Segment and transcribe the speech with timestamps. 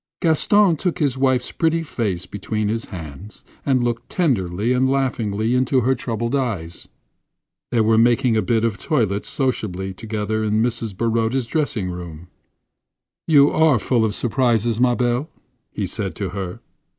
[0.19, 5.81] Gaston took his wife's pretty face between his hands and looked tenderly and laughingly into
[5.81, 6.87] her troubled eyes.
[7.69, 10.97] They were making a bit of toilet sociably together in Mrs.
[10.97, 12.29] Baroda's dressing room.
[13.27, 15.29] "You are full of surprises, ma belle,"
[15.71, 16.61] he said to her.